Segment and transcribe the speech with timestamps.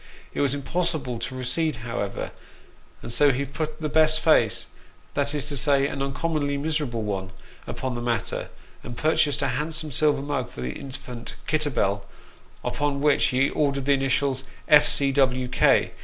[0.33, 2.31] It was impossible to recede, however,
[3.03, 4.65] and so he put the best face
[5.13, 7.29] that is to say, an uncommonly miserable one
[7.67, 8.49] upon the matter;
[8.81, 12.05] and purchased a handsome silver mug for the infant Kitter bell,
[12.63, 14.87] upon which he ordered the initials "F.
[14.87, 15.11] C.
[15.11, 15.47] W.
[15.49, 15.91] K.